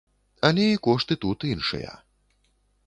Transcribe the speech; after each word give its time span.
Але 0.47 0.65
і 0.71 0.79
кошты 0.87 1.13
тут 1.27 1.47
іншыя. 1.53 1.91